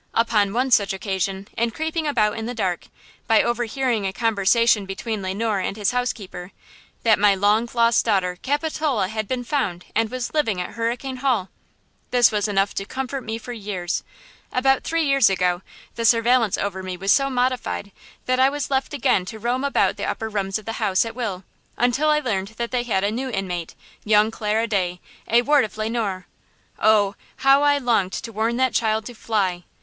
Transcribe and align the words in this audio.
Upon 0.15 0.51
one 0.51 0.71
such 0.71 0.93
occasion, 0.93 1.47
in 1.55 1.69
creeping 1.69 2.07
about 2.07 2.35
in 2.35 2.47
the 2.47 2.55
dark, 2.55 2.85
I 2.85 2.85
learned, 2.87 3.27
by 3.27 3.43
overhearing 3.43 4.07
a 4.07 4.11
conversation 4.11 4.87
between 4.87 5.21
Le 5.21 5.35
Noir 5.35 5.59
and 5.59 5.77
his 5.77 5.91
housekeeper, 5.91 6.51
that 7.03 7.19
my 7.19 7.35
long 7.35 7.69
lost 7.75 8.03
daughter, 8.03 8.35
Capitola, 8.41 9.09
had 9.09 9.27
been 9.27 9.43
found 9.43 9.85
and 9.93 10.09
was 10.09 10.33
living 10.33 10.59
at 10.59 10.71
Hurricane 10.71 11.17
Hall! 11.17 11.49
This 12.09 12.31
was 12.31 12.47
enough 12.47 12.73
to 12.73 12.85
comfort 12.85 13.21
me 13.21 13.37
for 13.37 13.53
years. 13.53 14.01
About 14.51 14.83
three 14.83 15.03
years 15.03 15.29
ago 15.29 15.61
the 15.93 16.03
surveillance 16.03 16.57
over 16.57 16.81
me 16.81 16.97
was 16.97 17.13
so 17.13 17.29
modified 17.29 17.91
that 18.25 18.39
I 18.39 18.49
was 18.49 18.71
left 18.71 18.95
again 18.95 19.23
to 19.25 19.37
roam 19.37 19.63
about 19.63 19.97
the 19.97 20.05
upper 20.09 20.29
rooms 20.29 20.57
of 20.57 20.65
the 20.65 20.73
house 20.81 21.05
at 21.05 21.13
will, 21.13 21.43
until 21.77 22.09
I 22.09 22.21
learned 22.21 22.55
that 22.57 22.71
they 22.71 22.81
had 22.81 23.03
a 23.03 23.11
new 23.11 23.29
inmate, 23.29 23.75
young 24.03 24.31
Clara 24.31 24.65
Day, 24.65 24.99
a 25.27 25.43
ward 25.43 25.63
of 25.63 25.77
Le 25.77 25.87
Noir! 25.89 26.25
Oh, 26.79 27.13
how 27.45 27.61
I 27.61 27.77
longed 27.77 28.13
to 28.13 28.31
warn 28.31 28.57
that 28.57 28.73
child 28.73 29.05
to 29.05 29.13
fly! 29.13 29.63